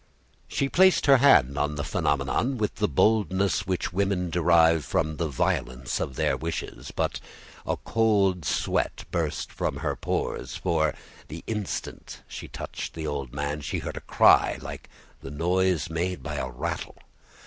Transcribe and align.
She 0.47 0.67
placed 0.67 1.05
her 1.05 1.17
hand 1.17 1.59
on 1.59 1.75
the 1.75 1.83
phenomenon, 1.83 2.57
with 2.57 2.77
the 2.77 2.87
boldness 2.87 3.67
which 3.67 3.93
women 3.93 4.31
derive 4.31 4.83
from 4.83 5.17
the 5.17 5.27
violence 5.27 5.99
of 5.99 6.15
their 6.15 6.35
wishes, 6.35 6.89
but 6.89 7.19
a 7.67 7.77
cold 7.77 8.43
sweat 8.43 9.03
burst 9.11 9.51
from 9.53 9.77
her 9.77 9.95
pores, 9.95 10.55
for, 10.55 10.95
the 11.27 11.43
instant 11.45 12.23
she 12.27 12.47
touched 12.47 12.95
the 12.95 13.05
old 13.05 13.31
man, 13.31 13.61
she 13.61 13.77
heard 13.77 13.95
a 13.95 14.01
cry 14.01 14.57
like 14.59 14.89
the 15.21 15.29
noise 15.29 15.87
made 15.87 16.23
by 16.23 16.37
a 16.37 16.49
rattle. 16.49 16.95